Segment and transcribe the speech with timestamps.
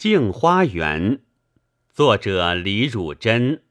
[0.00, 1.18] 镜花缘》，
[1.92, 3.64] 作者李汝珍，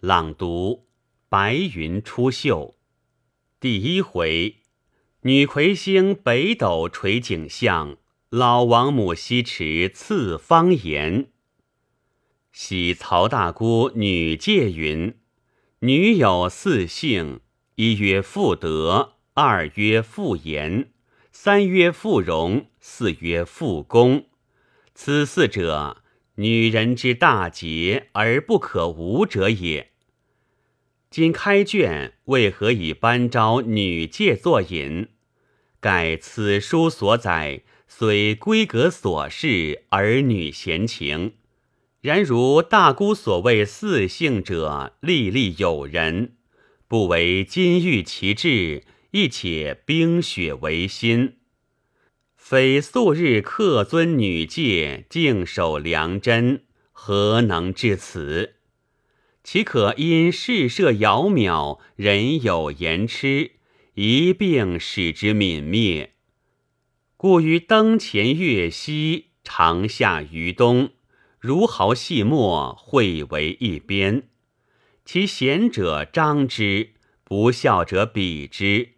[0.00, 0.86] 朗读
[1.28, 2.76] 白云出岫。
[3.60, 4.62] 第一回，
[5.24, 7.98] 女魁星北斗垂景象，
[8.30, 11.26] 老王母西池赐方言。
[12.50, 15.18] 喜曹大姑女戒云：
[15.80, 17.40] 女有四姓，
[17.74, 20.90] 一曰妇德，二曰妇言，
[21.30, 24.24] 三曰妇容，四曰妇功。
[24.96, 26.04] 此四者，
[26.36, 29.90] 女人之大节而不可无者也。
[31.10, 35.08] 今开卷，为何以班昭女戒作引？
[35.80, 41.34] 盖此书所载，虽闺阁琐事，儿女闲情。
[42.00, 46.36] 然如大姑所谓四姓者，历历有人，
[46.86, 51.38] 不为金玉其质，亦且冰雪为心。
[52.46, 58.56] 非素日客尊女戒，敬守良贞，何能至此？
[59.42, 63.52] 岂可因事涉遥渺，人有言痴，
[63.94, 66.12] 一并使之泯灭？
[67.16, 70.90] 故于灯前月夕，长夏于冬。
[71.40, 74.24] 如毫细末，汇为一边。
[75.06, 76.90] 其贤者张之，
[77.24, 78.93] 不孝者比之。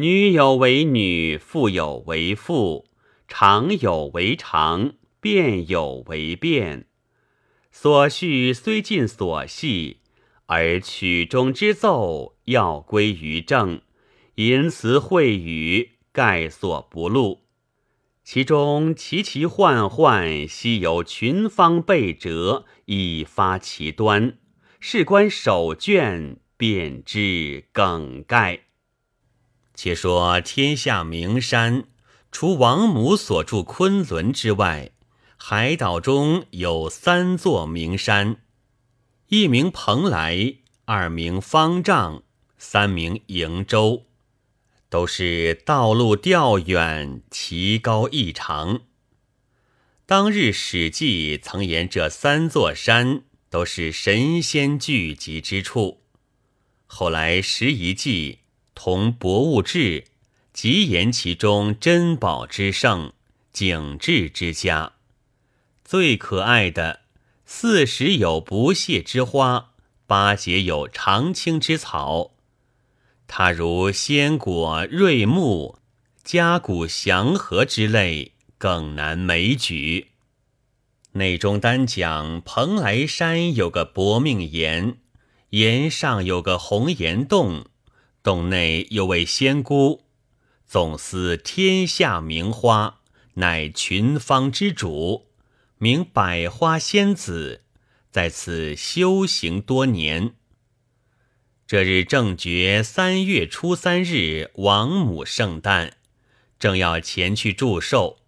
[0.00, 2.86] 女有为女，父有为妇，
[3.26, 6.86] 常有为常，变有为变。
[7.72, 9.96] 所序虽尽所系，
[10.46, 13.80] 而曲中之奏要归于正，
[14.36, 17.40] 因词会语，概所不露。
[18.22, 24.38] 其中奇奇幻幻，悉由群芳备折，以发其端。
[24.78, 28.67] 事关手卷，便知梗概。
[29.80, 31.84] 且说天下名山，
[32.32, 34.90] 除王母所住昆仑之外，
[35.36, 38.38] 海岛中有三座名山：
[39.28, 42.24] 一名蓬莱，二名方丈，
[42.58, 44.06] 三名瀛洲。
[44.88, 48.80] 都是道路调远，奇高异常。
[50.04, 56.02] 当日《史记》曾言这三座山都是神仙聚集之处。
[56.86, 58.32] 后来《拾遗记》
[58.78, 59.78] 同《博物志》
[60.52, 63.12] 极言其中珍宝之盛，
[63.52, 64.92] 景致之佳。
[65.84, 67.00] 最可爱的
[67.44, 69.72] 四时有不谢之花，
[70.06, 72.36] 八节有常青之草。
[73.26, 75.80] 它如鲜果、瑞木、
[76.22, 80.12] 嘉骨祥和之类，更难枚举。
[81.14, 84.98] 内中单讲蓬莱山有个薄命岩，
[85.50, 87.64] 岩上有个红岩洞，
[88.22, 90.04] 洞内有位仙姑，
[90.66, 93.00] 总司天下名花，
[93.34, 95.28] 乃群芳之主，
[95.78, 97.62] 名百花仙子，
[98.10, 100.34] 在此修行多年。
[101.66, 105.98] 这日正觉三月初三日，王母圣诞，
[106.58, 108.18] 正要前去祝寿，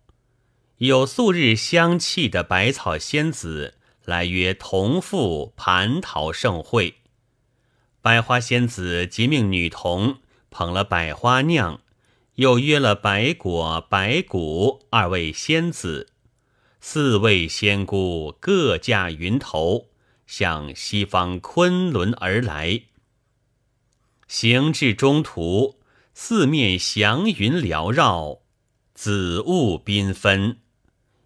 [0.76, 6.99] 有素日相契的百草仙子来约同赴蟠桃盛会。
[8.02, 11.82] 百花仙子即命女童捧了百花酿，
[12.36, 16.08] 又约了白果、白骨二位仙子，
[16.80, 19.88] 四位仙姑各驾云头，
[20.26, 22.84] 向西方昆仑而来。
[24.26, 25.78] 行至中途，
[26.14, 28.38] 四面祥云缭绕，
[28.94, 30.56] 紫雾缤纷。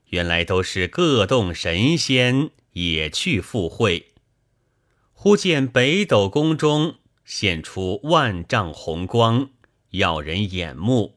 [0.08, 4.13] 原来都是各洞神仙也去赴会。
[5.24, 9.48] 忽见北斗宫中现出万丈红光，
[9.92, 11.16] 耀人眼目。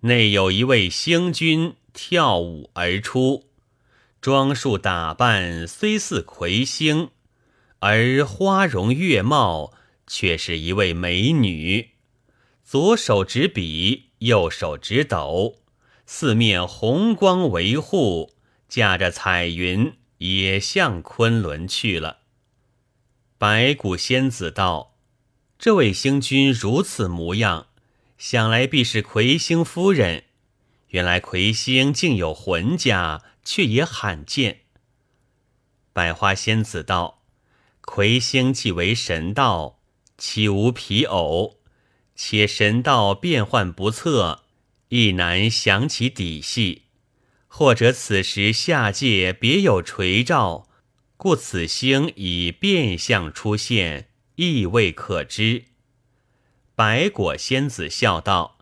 [0.00, 3.44] 内有一位星君跳舞而出，
[4.20, 7.10] 装束打扮虽似魁星，
[7.78, 9.72] 而花容月貌。
[10.08, 11.90] 却是一位美女，
[12.64, 15.60] 左手执笔，右手执斗，
[16.06, 18.32] 四面红光维护，
[18.68, 22.17] 驾着彩云也向昆仑去了。
[23.38, 24.96] 白骨仙子道
[25.60, 27.68] ：“这位星君如此模样，
[28.18, 30.24] 想来必是魁星夫人。
[30.88, 34.62] 原来魁星竟有魂家，却也罕见。”
[35.94, 37.22] 百花仙子道
[37.80, 39.78] ：“魁星既为神道。”
[40.18, 41.60] 岂无皮偶？
[42.16, 44.42] 且神道变幻不测，
[44.88, 46.82] 亦难详其底细。
[47.46, 50.67] 或者此时下界别有垂照，
[51.18, 54.06] 故此星以变相出现，
[54.36, 55.64] 亦未可知。
[56.76, 58.58] 白果仙子笑道：“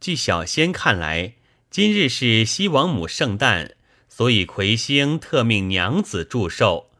[0.00, 1.34] 据小仙看来，
[1.70, 3.76] 今日是西王母圣诞，
[4.08, 6.90] 所以魁星特命娘子祝寿。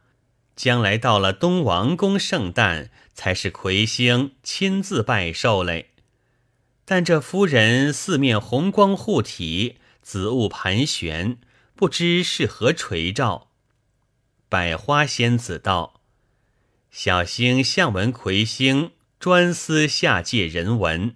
[0.55, 5.91] 将来到了东王公圣诞，才是魁星亲自拜寿嘞。
[6.85, 11.39] 但这夫人四面红光护体，紫雾盘旋，
[11.75, 13.50] 不知是何垂照。
[14.51, 16.01] 百花仙子道
[16.91, 21.15] ：“小星向闻魁星专司下界人文，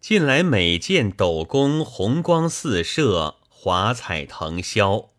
[0.00, 5.10] 近来每见斗宫红光四射，华彩腾霄，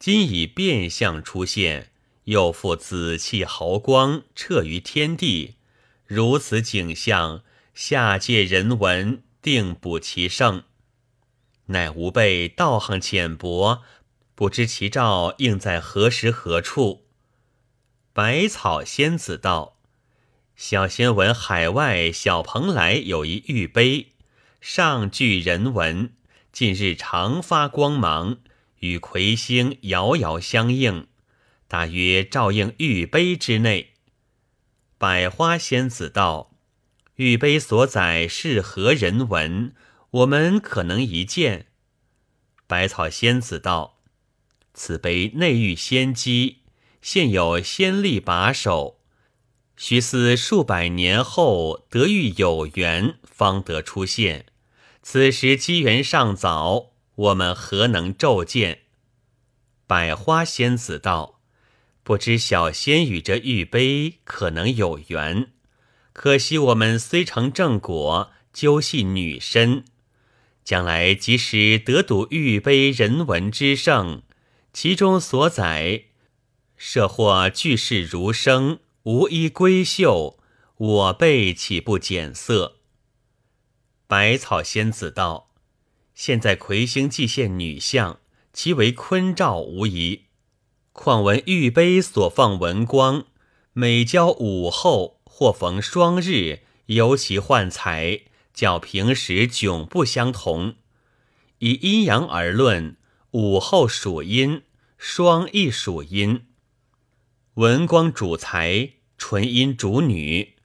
[0.00, 1.90] 今已变相出现。”
[2.26, 5.56] 又复紫气毫光彻于天地，
[6.06, 7.42] 如此景象，
[7.74, 10.62] 下界人文定不其盛。
[11.66, 13.82] 乃吾辈道行浅薄，
[14.42, 17.06] 不知其兆应在何时何处。
[18.12, 19.78] 百草仙子道
[20.56, 24.14] ：“小仙闻海外小蓬莱有一玉碑，
[24.60, 26.14] 上具人文，
[26.50, 28.38] 近日常发光芒，
[28.80, 31.06] 与魁星遥遥相应。”
[31.68, 33.92] 大约照应玉碑之内。
[34.98, 36.56] 百花仙子道
[37.14, 39.72] ：“玉碑所载是何人文？
[40.10, 41.66] 我们可能一见。”
[42.66, 44.00] 百草仙子道
[44.74, 46.58] ：“此碑内寓仙机，
[47.00, 48.98] 现有仙力把守，
[49.76, 54.46] 须思数百年后得遇有缘，方得出现。
[55.02, 58.82] 此时机缘尚早，我们何能骤见？”
[59.86, 61.40] 百花仙子道。
[62.04, 65.52] 不知小仙与这玉碑可能有缘，
[66.12, 69.84] 可惜我们虽成正果，究系女身。
[70.64, 74.22] 将来即使得睹玉碑人文之盛，
[74.72, 76.04] 其中所载，
[76.76, 80.38] 设或巨世如生，无一闺秀，
[80.76, 82.76] 我辈岂不减色？
[84.06, 85.50] 百草仙子道：
[86.14, 88.18] 现在魁星既现女相，
[88.54, 90.22] 其为坤兆无疑。
[90.92, 93.26] 况闻玉碑所放文光，
[93.74, 98.22] 每交午后或逢双日，尤其幻彩，
[98.54, 100.76] 较平时迥不相同。
[101.58, 102.96] 以阴阳而论，
[103.32, 104.62] 午后属阴，
[104.98, 106.48] 双亦属阴。
[107.54, 110.56] 文光主财，纯阴主女。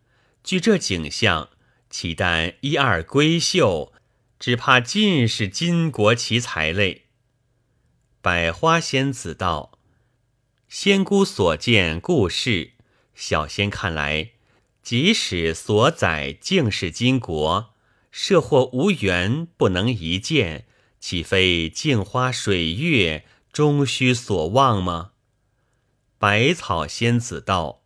[0.43, 1.47] 据这景象，
[1.89, 3.93] 岂但一二闺秀，
[4.37, 7.05] 只怕尽是巾帼奇才类。
[8.21, 9.79] 百花仙子道。
[10.67, 12.73] 仙姑所见故事，
[13.15, 14.31] 小仙看来，
[14.83, 17.73] 即使所载竟是金国，
[18.11, 20.67] 设或无缘不能一见，
[20.99, 25.11] 岂非镜花水月，终须所望吗？
[26.17, 27.83] 百草仙子道：“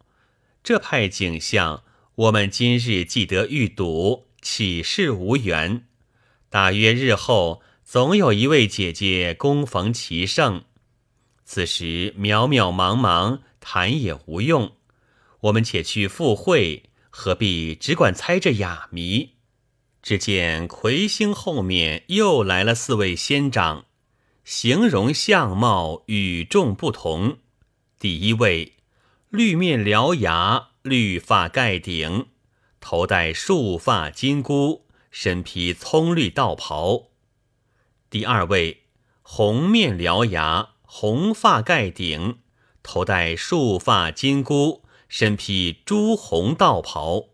[0.63, 1.83] 这派景象，
[2.15, 5.85] 我们今日既得预睹，岂是无缘？
[6.49, 10.63] 大约日后，总有一位姐姐恭逢其盛。”
[11.43, 14.77] 此时渺渺茫茫，谈也无用。
[15.41, 19.31] 我们且去赴会，何必只管猜这哑谜？
[20.01, 23.85] 只见魁星后面又来了四位仙长，
[24.43, 27.37] 形容相貌与众不同。
[27.99, 28.73] 第一位，
[29.29, 32.27] 绿面獠牙，绿发盖顶，
[32.79, 37.09] 头戴束发金箍，身披葱绿道袍。
[38.09, 38.83] 第二位，
[39.21, 40.69] 红面獠牙。
[40.93, 42.39] 红发盖顶，
[42.83, 47.29] 头戴束发金箍，身披朱红道袍。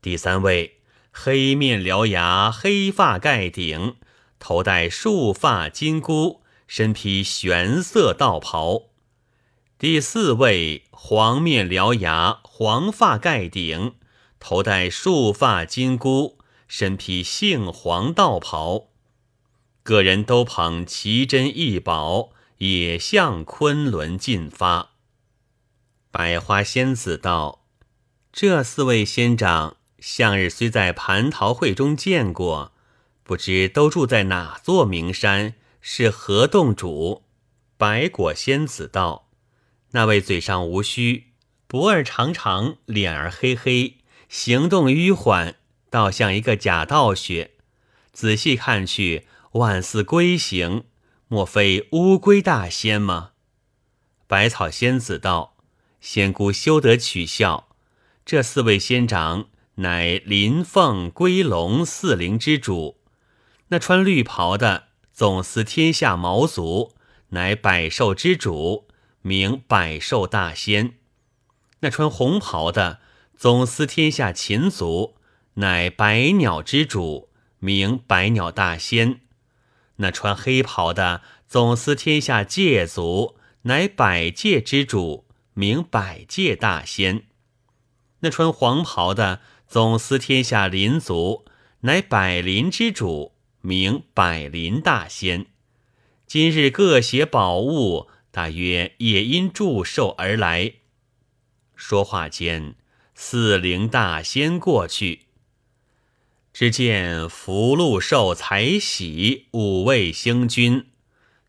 [0.00, 0.73] 第三位，
[1.16, 3.94] 黑面獠牙，黑发盖顶，
[4.40, 8.88] 头戴束发金箍，身披玄色道袍。
[9.78, 13.94] 第四位，黄面獠牙，黄发盖顶，
[14.40, 18.88] 头戴束发金箍，身披杏黄道袍。
[19.84, 22.34] 个人都捧奇珍异宝。
[22.58, 24.90] 也向昆仑进发。
[26.12, 27.66] 百花仙子道
[28.32, 32.72] ：“这四位仙长，向日虽在蟠桃会中见过，
[33.22, 37.22] 不知都住在哪座名山，是何洞主？”
[37.78, 39.30] 白果仙子道
[39.92, 41.28] ：“那位嘴上无须，
[41.66, 43.96] 脖儿长长，脸儿黑黑，
[44.28, 45.54] 行动迂缓，
[45.88, 47.52] 倒像一个假道学。
[48.12, 50.84] 仔细看去，万似龟形。”
[51.28, 53.30] 莫非乌龟大仙吗？
[54.26, 55.56] 百草仙子道
[56.02, 57.68] ：“仙姑休得取笑，
[58.26, 62.98] 这四位仙长乃林凤、龟龙四灵之主。
[63.68, 66.92] 那穿绿袍的总司天下毛族，
[67.30, 68.86] 乃百兽之主，
[69.22, 70.94] 名百兽大仙；
[71.80, 73.00] 那穿红袍的
[73.36, 75.16] 总司天下禽族，
[75.54, 79.20] 乃百鸟之主，名百鸟大仙。”
[79.98, 87.26] 那穿黑袍的总司天下界族，乃百界之主，名百界大仙。
[88.20, 91.44] 那穿黄袍的总司天下林族，
[91.80, 95.46] 乃百林之主，名百林大仙。
[96.26, 100.74] 今日各携宝物，大约也因祝寿而来。
[101.74, 102.76] 说话间，
[103.14, 105.26] 四灵大仙过去。
[106.52, 110.86] 只见福禄寿财喜五位星君，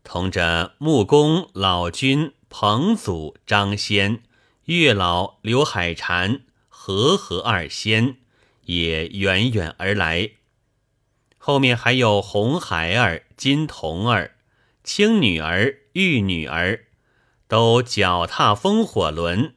[0.03, 4.23] 同着木公老君、彭祖、张仙、
[4.65, 6.41] 月老刘海禅、
[6.85, 8.17] 和合二仙，
[8.65, 10.33] 也远远而来。
[11.39, 14.35] 后面还有红孩儿、金童儿、
[14.83, 16.85] 青女儿、玉女儿，
[17.47, 19.55] 都脚踏风火轮，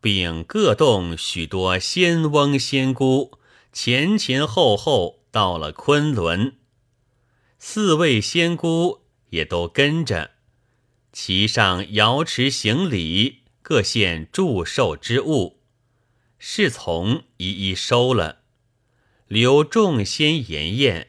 [0.00, 3.36] 并各动许多仙翁仙姑。
[3.72, 6.54] 前前后后到了昆仑，
[7.58, 10.30] 四位仙姑也都跟着，
[11.12, 15.57] 骑上瑶池行礼，各献祝寿之物，
[16.38, 18.40] 侍从一一收了，
[19.26, 21.08] 留众仙筵宴。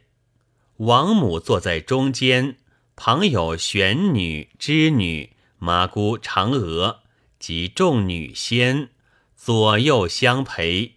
[0.77, 2.57] 王母坐在中间，
[2.95, 7.01] 旁有玄女、织女、麻姑、嫦娥
[7.37, 8.89] 及众女仙
[9.35, 10.95] 左右相陪。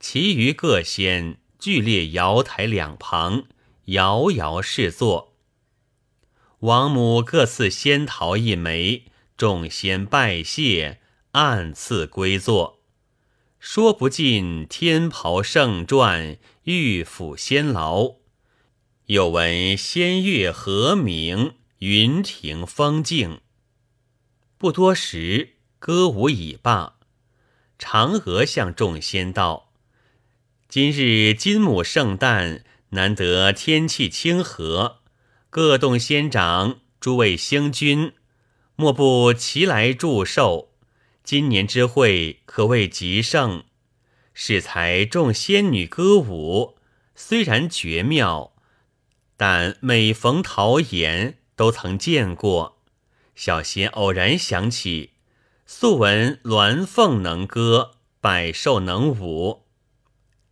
[0.00, 3.44] 其余各仙俱列瑶台两旁，
[3.86, 5.34] 遥遥侍坐。
[6.60, 9.04] 王母各赐仙桃一枚，
[9.36, 11.00] 众仙拜谢，
[11.32, 12.73] 暗赐归坐。
[13.66, 18.16] 说不尽天袍圣传，玉府仙牢。
[19.06, 23.40] 又闻仙乐和鸣，云亭风静。
[24.58, 26.96] 不多时，歌舞已罢。
[27.78, 29.72] 嫦娥向众仙道。
[30.68, 34.98] 今日金母圣诞，难得天气清和，
[35.48, 38.12] 各洞仙长、诸位星君，
[38.76, 40.73] 莫不齐来祝寿？
[41.24, 43.64] 今年之会可谓极盛。
[44.34, 46.76] 适才众仙女歌舞，
[47.14, 48.52] 虽然绝妙，
[49.38, 52.82] 但每逢桃颜，都曾见过。
[53.34, 55.12] 小仙偶然想起，
[55.64, 59.64] 素闻鸾凤能歌，百兽能舞。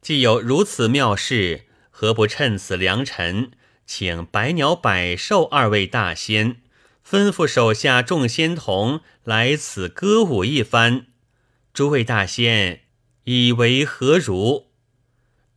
[0.01, 3.51] 既有如此妙事，何不趁此良辰，
[3.85, 6.62] 请百鸟、百兽二位大仙，
[7.13, 11.09] 吩咐手下众仙童来此歌舞一番？
[11.75, 12.85] 诸位大仙
[13.25, 14.69] 以为何如？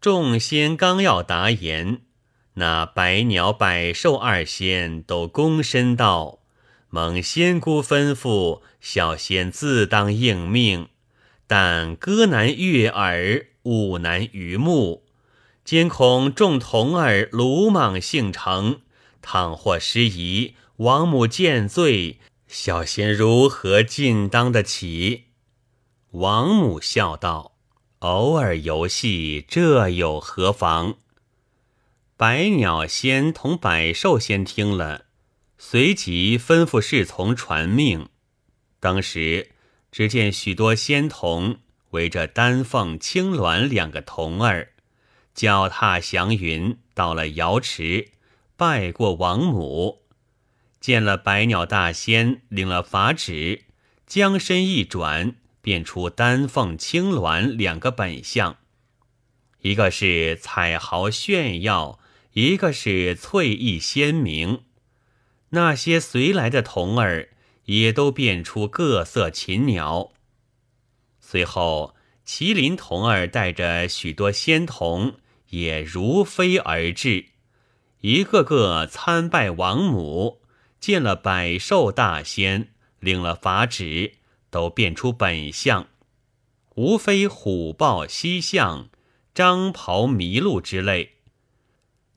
[0.01, 2.01] 众仙刚要答言，
[2.55, 6.39] 那百鸟、百兽二仙都躬身道
[6.91, 10.89] ：“蒙仙姑吩咐，小仙自当应命。
[11.47, 15.05] 但歌难悦耳。”舞难于目，
[15.63, 18.81] 兼恐众童儿鲁莽性成，
[19.21, 25.25] 倘或失仪，王母见罪，小仙如何尽当得起？
[26.12, 27.55] 王母笑道
[28.00, 30.96] ：“偶尔游戏，这有何妨？”
[32.17, 35.05] 百鸟仙同百兽仙听了，
[35.58, 38.10] 随即吩咐侍从传命。
[38.79, 39.51] 当时
[39.91, 41.60] 只见许多仙童。
[41.91, 44.74] 围着丹凤、青鸾两个童儿，
[45.34, 48.10] 脚踏祥云，到了瑶池，
[48.58, 50.01] 拜过王母，
[50.86, 53.63] 见了百鸟大仙，领了法旨，
[54.06, 58.58] 将身一转，变出丹凤、青鸾两个本相，
[59.62, 61.98] 一个是彩毫炫耀，
[62.34, 64.62] 一个是翠翼鲜明。
[65.50, 67.30] 那些随来的童儿
[67.63, 70.12] 也都变出各色禽鸟。
[71.20, 71.96] 随后，
[72.27, 75.15] 麒麟童儿带着许多仙童
[75.50, 77.30] 也如飞而至，
[78.01, 80.42] 一个个参拜王母，
[80.79, 84.15] 见了百兽大仙，领了法旨，
[84.50, 85.88] 都变出本相，
[86.75, 88.89] 无非虎豹犀象、
[89.34, 91.13] 张袍麋鹿之类。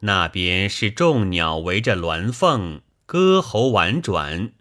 [0.00, 4.52] 那边是众鸟围着鸾凤歌喉婉转，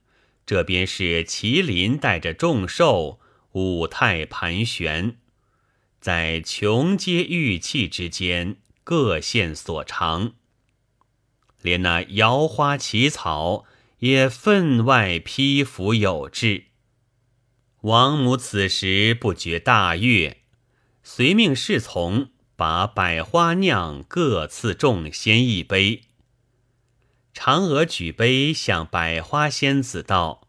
[0.45, 3.19] 这边是麒麟带着众兽。
[3.53, 5.17] 舞态盘旋，
[5.99, 10.33] 在琼阶玉器之间各现所长，
[11.63, 13.65] 连那摇花起草
[13.99, 16.65] 也分外披服有致。
[17.81, 20.43] 王母此时不觉大悦，
[21.03, 26.03] 随命侍从把百花酿各赐众仙一杯。
[27.33, 30.47] 嫦娥举杯向百花仙子道。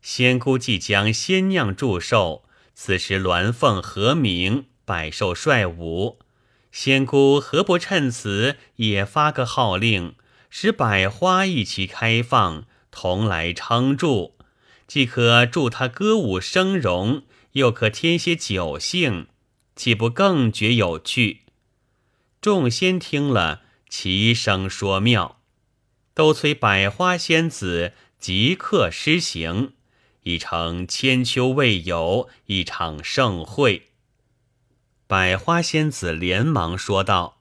[0.00, 6.20] 仙姑即将仙酿祝寿，此时鸾凤和鸣，百兽率舞，
[6.70, 10.14] 仙姑何不趁此也发个号令，
[10.50, 14.36] 使百花一起开放，同来撑住，
[14.86, 17.22] 既可助他歌舞生容，
[17.52, 19.26] 又可添些酒兴，
[19.74, 21.42] 岂不更觉有趣？
[22.40, 25.40] 众仙听了，齐声说妙，
[26.14, 29.72] 都催百花仙子即刻施行，
[30.22, 33.90] 已成千秋未有一场盛会。
[35.06, 37.40] 百花仙子连忙说道：“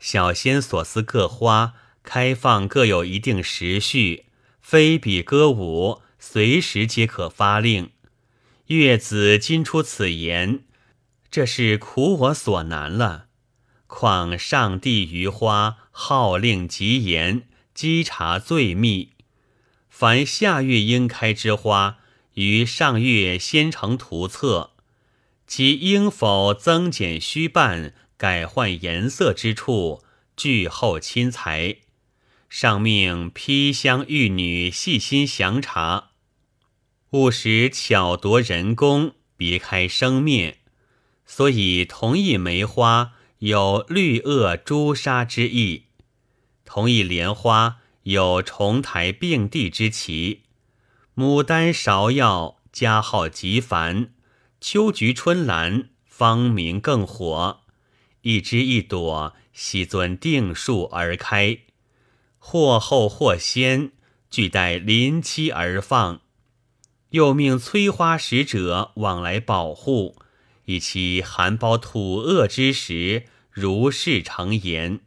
[0.00, 1.74] 小仙所思各花
[2.06, 4.26] 开放各有一定时序，
[4.62, 7.90] 非比歌舞，随时皆可发令。
[8.68, 10.64] 月子今出此言，
[11.30, 13.26] 这是苦我所难了。”
[13.88, 19.10] 况上帝于花号令极严，稽查最密。
[19.90, 21.98] 凡下月应开之花，
[22.34, 24.72] 于上月先成图册，
[25.46, 30.04] 其应否增减虚办、改换颜色之处，
[30.36, 31.78] 俱后亲裁。
[32.48, 36.10] 上命披香玉女细心详查，
[37.10, 40.58] 务使巧夺人工，别开生面。
[41.24, 43.12] 所以同一梅花。
[43.40, 45.84] 有绿萼朱砂之意，
[46.64, 50.44] 同一莲花有重台并蒂之奇。
[51.14, 54.14] 牡丹、芍药加号极繁，
[54.58, 57.60] 秋菊、春兰芳名更火。
[58.22, 61.58] 一枝一朵悉遵定数而开，
[62.48, 63.90] 或后或先，
[64.30, 66.20] 俱待临期而放。
[67.10, 70.14] 又命催花使者往来保护。
[70.66, 75.00] 以其含苞吐萼之时，如是成言，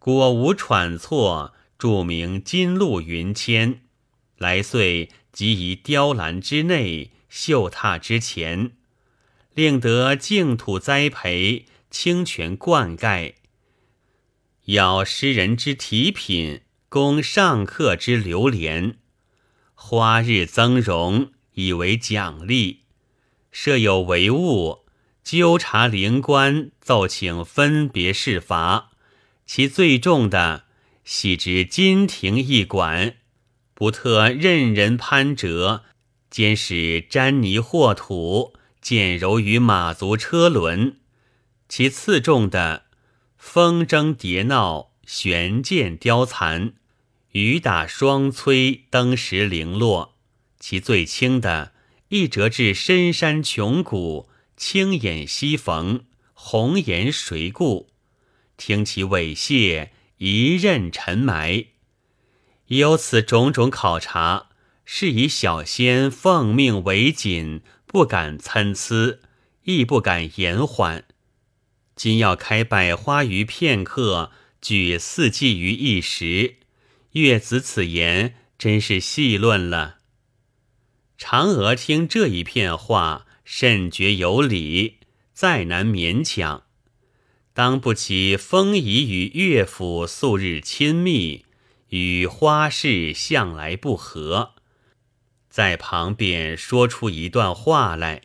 [0.00, 1.54] 果无喘错。
[1.78, 3.82] 著名金鹿云签，
[4.36, 8.72] 来岁即以雕栏之内，绣榻之前，
[9.54, 13.34] 令得净土栽培，清泉灌溉。
[14.66, 18.96] 要诗人之题品，供上客之流连。
[19.74, 22.82] 花日增荣，以为奖励。
[23.52, 24.86] 设有帷物，
[25.22, 28.90] 纠察灵官，奏请分别事罚。
[29.46, 30.64] 其最重的，
[31.04, 33.18] 系之金庭驿馆，
[33.72, 35.84] 不特任人攀折，
[36.28, 40.98] 兼使沾泥和土，见柔于马足车轮。
[41.68, 42.85] 其次重的，
[43.48, 46.74] 风筝蝶闹，悬剑雕残，
[47.30, 50.16] 雨打霜摧，登时零落。
[50.58, 51.72] 其最轻的。
[52.08, 56.04] 一折至深山穷谷，青眼西逢，
[56.34, 57.88] 红颜谁顾？
[58.56, 61.66] 听其猥亵，一任尘埋。
[62.66, 64.48] 有此种种考察，
[64.84, 69.20] 是以小仙奉命为谨，不敢参差，
[69.62, 71.04] 亦不敢延缓。
[71.96, 74.30] 今要开百花于片刻，
[74.60, 76.56] 举四季于一时。
[77.12, 79.96] 月子此言，真是细论了。
[81.18, 84.98] 嫦娥听这一片话，甚觉有理，
[85.32, 86.64] 再难勉强。
[87.54, 91.46] 当不起风仪与乐府素日亲密，
[91.88, 94.52] 与花事向来不和，
[95.48, 98.20] 在旁边说出一段话来，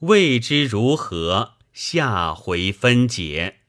[0.00, 3.59] 未知如何，下回分解。